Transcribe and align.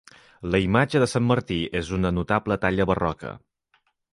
La 0.53 0.61
imatge 0.63 1.01
de 1.03 1.07
Sant 1.11 1.27
Martí 1.33 1.59
és 1.81 1.93
una 1.99 2.13
notable 2.17 2.59
talla 2.65 2.89
barroca. 2.93 3.39